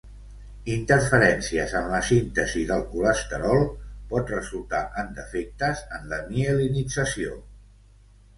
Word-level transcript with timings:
Interferències 0.75 1.75
en 1.79 1.89
la 1.91 1.99
síntesi 2.07 2.63
del 2.71 2.81
colesterol 2.93 3.61
pot 4.15 4.33
resultar 4.37 4.81
en 5.03 5.13
defectes 5.21 5.85
en 5.99 6.11
la 6.15 6.21
mielinització. 6.33 7.39